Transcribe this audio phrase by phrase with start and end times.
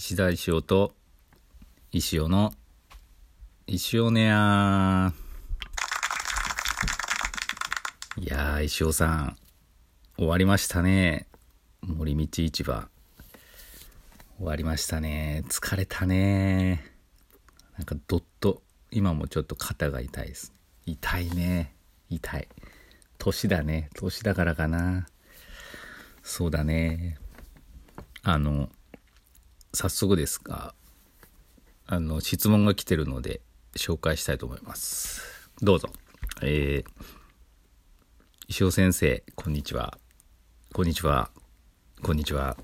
[0.00, 0.94] 石田石尾と
[1.90, 2.52] 石尾の
[3.66, 5.12] 石尾ねや
[8.16, 9.36] いやー石尾さん
[10.16, 11.26] 終わりましたね。
[11.82, 12.88] 森道市場。
[14.36, 15.42] 終わりましたね。
[15.48, 16.84] 疲れたね。
[17.76, 20.52] なんかどっと今もちょっと肩が痛いです。
[20.86, 21.74] 痛いね。
[22.08, 22.46] 痛い。
[23.18, 23.90] 年だね。
[23.96, 25.08] 年だからかな。
[26.22, 27.18] そうだね。
[28.22, 28.68] あの
[29.80, 30.74] 早速ですが
[31.86, 33.40] あの質問が来てるので
[33.76, 35.22] 紹介したいと思います。
[35.62, 35.88] どうぞ。
[36.42, 36.90] えー、
[38.48, 39.96] 石尾先生こんにちは。
[40.74, 41.30] こんにちは。
[42.02, 42.56] こんにちは。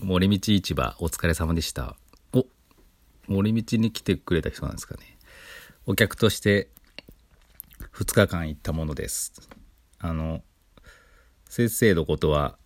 [0.00, 1.96] 森道市場お疲れ様でした。
[2.32, 2.46] お
[3.26, 5.18] 森道に来てくれた人なんですかね。
[5.84, 6.68] お客として
[7.92, 9.32] 2日間行ったものです。
[9.98, 10.44] あの
[11.48, 12.56] 先生のことは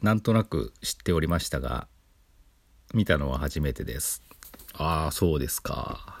[0.00, 1.88] なんとなく知っておりましたが
[2.94, 4.22] 見たのは初めてです。
[4.74, 6.18] ああそうですか。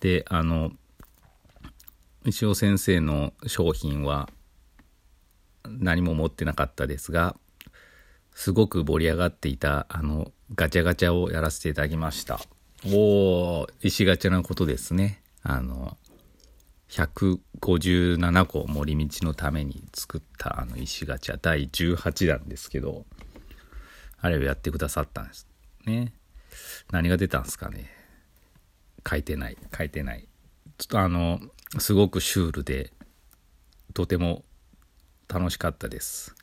[0.00, 0.72] であの
[2.24, 4.28] 石尾先生の商品は
[5.66, 7.36] 何も持ってなかったですが
[8.34, 12.40] すごく盛り上がっていたあのガチャガチャをやらせていただきました。
[12.86, 15.22] おお石ガチャなことですね。
[15.42, 15.96] あの
[16.90, 23.04] 157個森道のために作ったあの石ガチャ第18弾ですけど
[24.20, 25.46] あれをやってくださったんです。
[25.86, 26.12] ね。
[26.90, 27.90] 何が出たんですかね。
[29.08, 29.56] 書いてない。
[29.76, 30.26] 書いてない。
[30.78, 31.40] ちょっとあの
[31.78, 32.92] すごくシュールで
[33.94, 34.44] とても
[35.28, 36.34] 楽しかったです。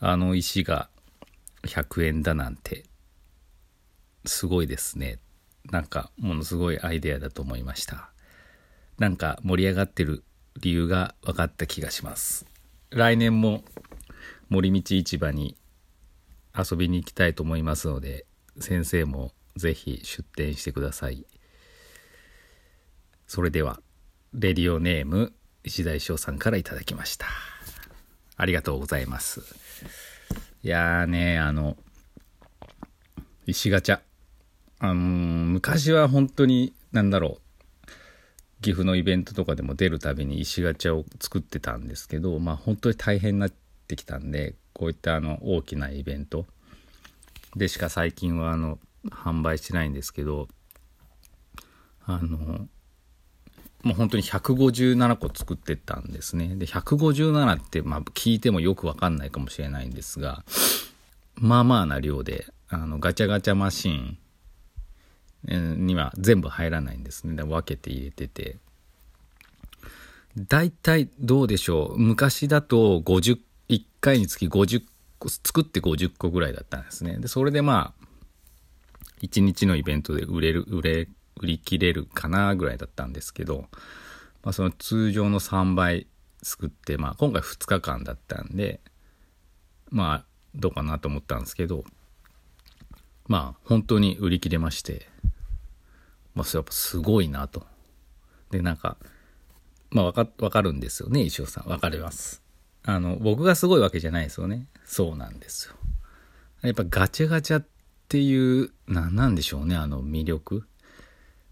[0.00, 0.88] あの石が
[1.62, 2.84] 100円だなんて
[4.26, 5.18] すごいですね。
[5.70, 8.10] なんかものすごいアイデアだと思いました。
[8.98, 10.22] なんか盛り上がってる
[10.60, 12.46] 理由が分かった気がします。
[12.90, 13.64] 来年も
[14.48, 15.56] 森道市場に
[16.56, 18.26] 遊びに行きたいと思いますので
[18.58, 21.26] 先生もぜひ出店してください。
[23.26, 23.80] それでは
[24.32, 25.32] レディオネーム
[25.64, 27.26] 石田翔さんから頂きました。
[28.36, 29.40] ありがとうございます。
[30.62, 31.76] いやーねあの
[33.46, 34.00] 石ガチャ。
[34.78, 37.44] あのー、昔は本当に何だろう
[38.60, 43.52] 岐阜のイベントとかでも出るたびに石ガチャを作ってたんですけどまあ本当に大変になっ
[43.86, 46.46] てきたんでこういったあの大きなイベント。
[47.56, 50.48] でしか最近はあの販売してないんですけど
[52.04, 52.66] あの
[53.82, 56.56] もう本当に157個作ってたんですね。
[56.56, 60.44] で157ってまあ聞いてもよくわかんないかもしれないんですが
[61.36, 64.18] まあまあな量であのガチャガチャマシン
[65.86, 67.36] には全部入らないんですね。
[67.36, 68.56] で分けて入れてて。
[70.36, 71.98] 大体どうでしょう。
[71.98, 73.38] 昔だと50
[73.68, 74.82] 1回につき50
[75.18, 78.04] 個作って50個ぐらいだったんですねでそれでまあ
[79.22, 83.66] 1日のイベントで売れる売れ売り切れるかなぐらいだったんですけど、
[84.42, 86.06] まあ、その通常の3倍
[86.42, 88.80] 作って、まあ、今回2日間だったんで
[89.90, 90.24] まあ
[90.54, 91.84] どうかなと思ったんですけど
[93.26, 95.08] まあ本当に売り切れまして
[96.34, 97.64] まあ、それやっぱすごいなと。
[98.50, 98.96] で、なんか、
[99.90, 101.68] まあ、わか、わかるんですよね、石尾さん。
[101.68, 102.42] わかります。
[102.84, 104.66] あの、僕がすごいわけじゃないですよね。
[104.84, 105.74] そうなんですよ。
[106.62, 107.66] やっぱガチャガチャっ
[108.08, 110.66] ていう、なんなんでしょうね、あの魅力。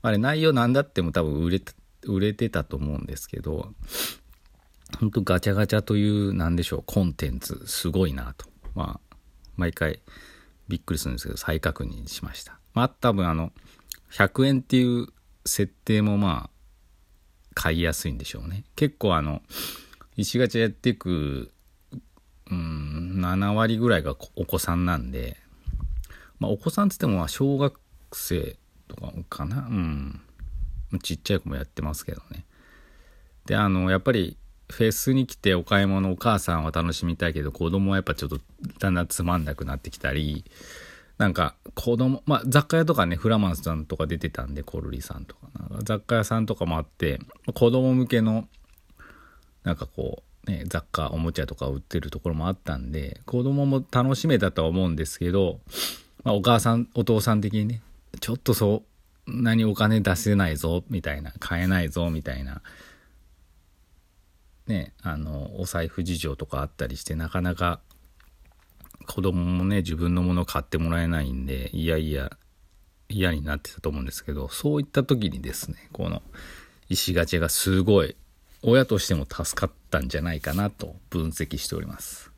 [0.03, 1.73] あれ、内容なんだっても多分売れた、
[2.05, 3.73] 売れてたと思うんですけど、
[5.01, 8.47] 本当ガチャガチャという、なんでしょう、コンテンツ、すごいなと。
[8.75, 9.17] まあ、
[9.57, 10.01] 毎回
[10.69, 12.59] びっくりするんですけど、再確認しました。
[12.75, 13.53] まあ、多分あの、
[14.13, 15.09] 100円っていう
[15.47, 16.51] 設定もまあ
[17.55, 19.43] 買いやすいんでしょうね結構あの
[20.17, 21.53] 石ガチャやっていく
[22.51, 25.37] うん7割ぐらいがお子さんなんで
[26.39, 27.79] まあお子さんつってもまあ小学
[28.13, 28.57] 生
[28.89, 29.67] とかかな？
[29.69, 30.21] うん。
[31.03, 32.45] ちっちゃい子もやってますけどね。
[33.47, 34.37] であのやっぱり
[34.69, 38.39] フェスに来てお買い物お母さんは楽しみたいけど子供はやっぱちょっと
[38.79, 40.45] だんだんつまんなくなってきたり
[41.19, 45.43] なんか子供まあ雑貨屋とかねフラマンスさんとか出てたんでコルリさんとか。
[45.85, 47.19] 雑貨屋さんとかもあって
[47.55, 48.47] 子供向けの
[49.65, 55.61] なんかこうね雑貨おもちゃとか売ってるところもあったんで子供も楽しめたとは思うんですけど、
[56.25, 57.81] まあ、お母さんお父さん的にね
[58.21, 58.83] ちょっとそ
[59.31, 62.63] んなにお金出せないぞみたいな買えないぞみたいな
[64.67, 67.81] ねあのお財布事情とかあったりしてなかなか
[69.07, 72.31] 子供もね自分のもの買ってもらえないんでいやいや
[73.09, 76.23] 嫌になってたと思うんですけどそういった時にですねこの
[76.89, 78.17] 石ガチャがすごい
[78.63, 82.31] 親としても助かったんじゃないかなと分析しております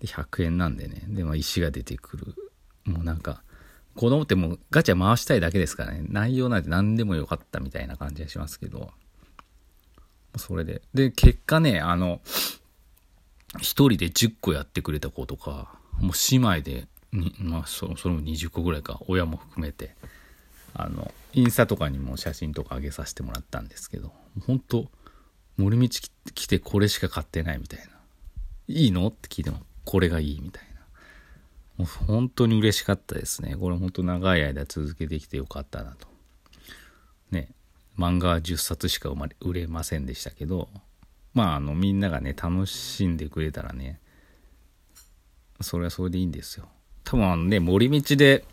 [0.00, 2.34] で100円なんでねで、まあ、石が出てくる
[2.84, 3.42] もうなんか
[3.94, 6.04] 子供ってもうガチャ回したいだけですからね。
[6.08, 8.90] 内容なんて何でもよかったみたいな感じがしますけど。
[10.36, 10.80] それで。
[10.94, 12.20] で、結果ね、あの、
[13.58, 16.88] 一人で10個やってくれた子とか、もう姉妹で、
[17.38, 19.94] まあそ、それも20個ぐらいか、親も含めて、
[20.72, 24.10] あの、インスタとかにも写真とか上げさせてもらったんですけど、
[24.46, 24.90] 本当
[25.56, 26.00] 森道
[26.34, 27.86] 来てこれしか買ってないみたいな。
[28.68, 30.80] いいのって聞いても、これがいいみたいな。
[31.76, 33.56] もう本当に嬉しかったですね。
[33.56, 36.06] これ本当長い間続けてきてよかったなと。
[37.30, 37.50] ね、
[37.98, 40.68] 漫画は10冊しか生まれ売れませんでしたけど、
[41.34, 44.00] まあ、あの、みんながね、楽しんでくれたらね、
[45.60, 46.68] それはそれでいいんですよ。
[47.04, 48.44] 多分あのね、森道で、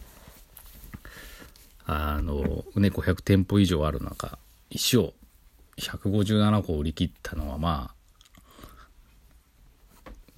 [1.86, 4.38] あの、猫100店舗以上ある中、
[4.70, 5.14] 石を
[5.80, 8.00] 157個売り切ったのはまあ、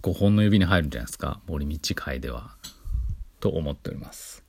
[0.02, 1.42] 5本の指に入るんじゃないですか。
[1.48, 2.56] 森道会では。
[3.40, 4.44] と思っております。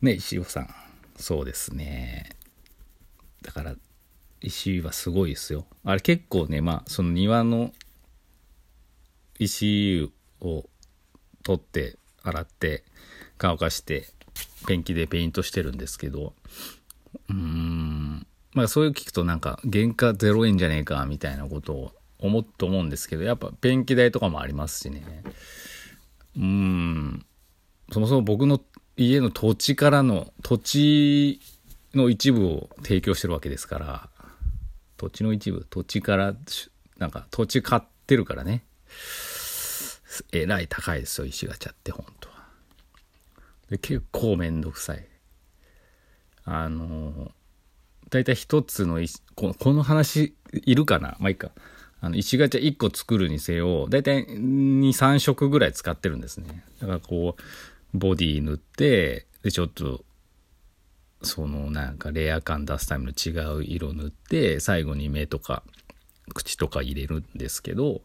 [0.00, 0.74] ね、石尾さん。
[1.16, 2.30] そうですね。
[3.42, 3.74] だから、
[4.40, 5.66] 石井はすごいですよ。
[5.84, 7.72] あれ結構ね、まあ、その庭の
[9.38, 10.64] 石を
[11.42, 12.84] 取って、洗って、
[13.38, 14.06] 乾かして、
[14.66, 16.34] ペンキでペイントしてるんですけど、
[17.28, 17.61] うん、
[18.52, 25.22] まあそういう聞くとなんか原価0円じゃねえかみたいなことを思うと思うんですけど、やっぱペンキ代とかもありますしね。
[26.36, 27.26] うん、
[27.90, 28.60] そもそも僕の
[28.96, 31.40] 家の土地からの、土地
[31.94, 34.08] の一部を提供してるわけですから、
[34.96, 36.34] 土地の一部、土地から、
[36.98, 38.64] なんか土地買ってるからね。
[40.32, 42.46] えらい高いですよ、石ガチャって、本当は。
[43.70, 45.06] で結構めんどくさい。
[46.44, 47.32] あの、だ
[48.18, 49.00] いたい一つの、
[49.34, 51.16] このこの話いるかな？
[51.18, 51.50] まあいいか。
[52.00, 56.64] あの、石ガチャ1個作るにせよ、だいたい2、3色ぐらい使ってるんですね。
[56.80, 60.04] だからこう、ボディ塗って、で、ちょっと
[61.22, 65.62] そのなんかレア感出すための違う色塗って最後に目とか
[66.34, 68.00] 口とか入れるんですけど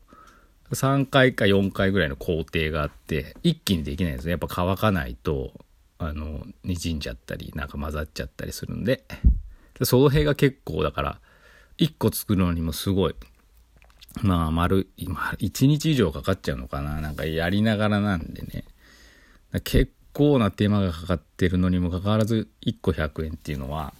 [0.71, 5.51] 3回か4回ぐらいの工程があって一気にできないんですねやっぱ乾かないと
[5.97, 9.03] あの滲んじゃったりなんか混ざっちゃったりするんで
[9.83, 11.19] その辺が結構だから
[11.77, 13.15] 1個作るのにもすごい
[14.21, 18.63] まあ丸今1日以上かかっちゃうのかななんかやりながらなんでね
[19.63, 23.93] 結構な手間がかかってるのにもかかわらず1個100円っていうのは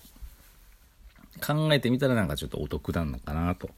[1.46, 3.70] 考えてみたらなんかちょっとお得なのかなと。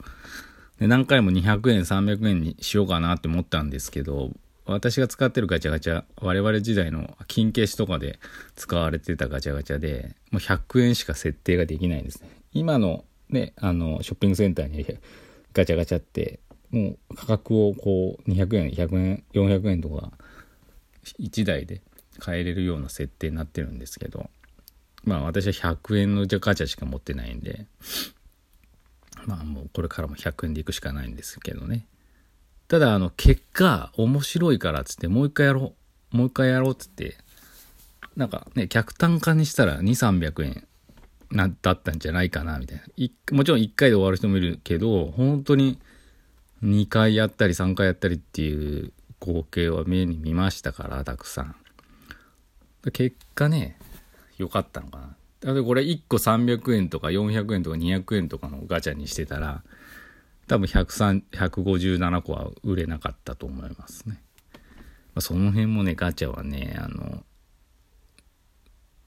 [0.80, 4.32] で何回も200円300円にしようかなって思ったんですけど
[4.70, 8.20] 私が使ってるガチャガチャ我々時代の金消しとかで
[8.56, 14.86] 使われてたガチャガチャでもう100円しか設定ができないんですね今のねあのショッピングセンターに
[15.54, 16.40] ガチャガチャって
[16.72, 20.12] もう価格をこう200円100円400円とか
[21.20, 21.82] 1台で
[22.24, 24.30] 変えれるような設定になってるんですけど、
[25.04, 27.66] まあ私は100円のガチャしか持ってないんで、
[29.26, 31.88] まあもうこれからも100円でいくしかないんですけどね。
[32.70, 35.74] ただあの結果面白いからっつってもう一回やろ
[36.14, 37.18] う、もう一回やろうっつって、
[38.16, 40.68] なんかね、客単価にしたら2、300円
[41.32, 42.84] なだったんじゃないかなみたいな。
[42.96, 45.80] いもちろん1回で終わる人もいるけど、本当に
[46.64, 51.56] 2回やったり3回やったりっていう光景は目に見ましたから、たくさん。
[52.94, 53.80] 結果ね、
[54.38, 55.16] 良かったのかな。
[55.42, 59.64] だってこれ1個300円とか400円とか200円とかのガチャにしてたら、
[60.50, 64.22] 多分157個は売れなかったと思いますね。
[64.56, 67.24] まあ、その辺もね、ガチャはね、あの、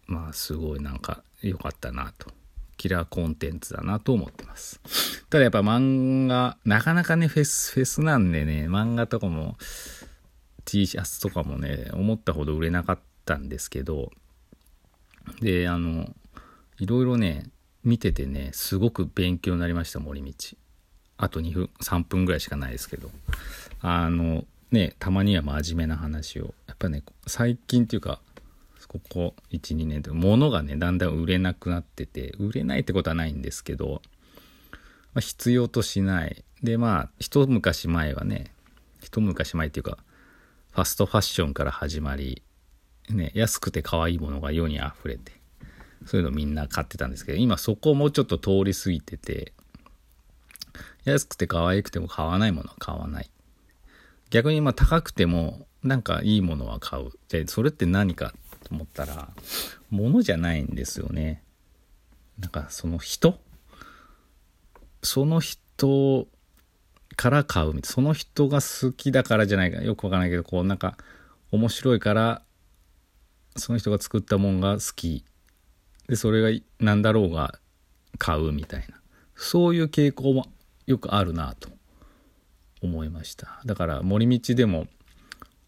[0.07, 2.31] まあすごいなんか良かったなと。
[2.77, 4.81] キラーコンテンツだなと思ってます。
[5.31, 9.57] ただやっぱ漫画、なかなかね、フェス、フェスなんでね、漫画とかも、
[10.65, 14.11] T シャツとかもね、思ったほど売れなかったんですけど、
[15.41, 16.09] で、あの、
[16.79, 17.51] いろいろね、
[17.83, 20.33] 見ててね、すごく勉強になりました、森道。
[21.23, 23.09] あと2分、3分ぐらいしかないですけど。
[23.81, 26.53] あの、ね、たまには真面目な話を。
[26.67, 28.21] やっぱね、最近っていうか、
[28.89, 34.03] ここ1、2年で物がね、だんだん売れなくなってて、売れないってことはないんですけど、
[35.15, 36.45] まあ、必要としない。
[36.61, 38.53] で、まあ、一昔前はね、
[39.01, 39.99] 一昔前っていうか、
[40.73, 42.43] ファストファッションから始まり、
[43.11, 45.31] ね、安くて可愛いものが世に溢れて、
[46.05, 49.53] そういうのみんな買ってたんですけど、今そこをもうちょっと通り過ぎてて、
[51.05, 53.31] 安くて可愛くても買わないものは買わない。
[54.31, 57.11] 逆にまあ高くても、なんかいいものは買う。
[57.29, 58.33] じゃあ、それって何か
[58.65, 59.29] と思ったら、
[59.91, 61.43] 物じゃないんですよね。
[62.39, 63.39] なんかその人？
[65.03, 66.29] その人
[67.17, 70.97] から買うみたいなその人が好きだからじゃないかよくわからないけどこうなんか
[71.51, 72.43] 面白いから
[73.57, 75.25] その人が作ったもんが好き
[76.09, 77.59] でそれが何だろうが
[78.19, 79.01] 買うみたいな
[79.35, 80.47] そういう傾向も
[80.87, 81.69] よくあるなと
[82.83, 83.61] 思いました。
[83.65, 84.87] だから森道でも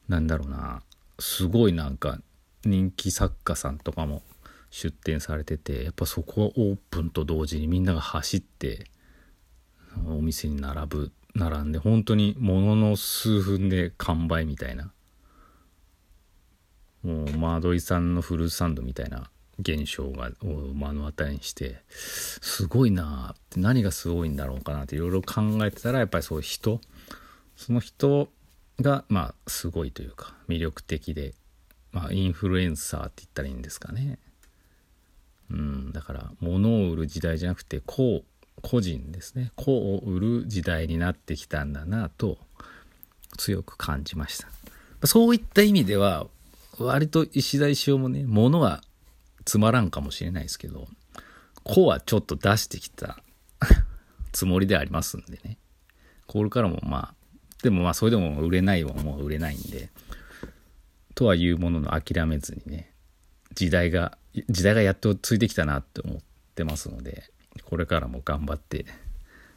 [0.09, 0.83] なんだろうな
[1.18, 2.18] すごいなんか
[2.64, 4.23] 人気作家さんとかも
[4.71, 8.87] 出展されててやっぱそこはオープンと同時にみんなが走って
[10.06, 14.92] お店に並ぶ並んで本当にものの数分で完売みたいな
[17.02, 19.30] もうマードリさんのフルーツサンドみたいな
[19.61, 26.80] 現象が目の当たりにしてすごいなって何がすごいんだろうかなっていろいろ考えてたらやっぱりそういう人。
[27.56, 28.28] その人
[28.80, 31.34] がまあすごいというか魅力的で
[31.92, 34.18] まあインフルエンサーって言ったらいいんですかね。
[35.50, 39.52] うんだから物を売る時代じゃなくてこう個人ですね。
[39.56, 42.38] 個を売る時代になってきたんだなと
[43.37, 44.49] 強く感じました。
[45.06, 46.26] そういった意味では
[46.78, 48.82] 割と石田石尾もね物は
[49.45, 50.89] つまらんかもしれないですけど
[51.63, 53.19] 個はちょっと出してきた
[54.33, 55.59] つもりでありますんでね。
[56.27, 57.15] これからもまあ
[57.63, 59.91] でもまあそれでも売れないはもう売れないんで
[61.15, 62.93] とはいうものの諦めずにね
[63.55, 66.19] 時代が時代がやっとついてきたなって思っ
[66.55, 67.31] てますので
[67.65, 68.85] これからも頑張って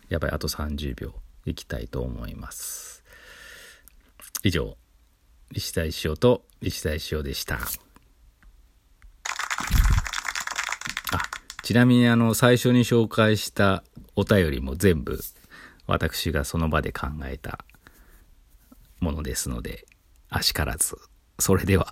[0.10, 1.14] やっぱりあと30秒
[1.46, 3.04] いきたいと思います。
[4.44, 4.78] 以上
[5.52, 7.60] 石田石尾と石田石尾でした。
[11.68, 13.84] ちなみにあの最初に紹介した
[14.16, 15.20] お便りも全部
[15.86, 17.60] 私がその場で考えた
[19.02, 19.86] ものですので、
[20.30, 20.96] あしからず。
[21.40, 21.92] それでは。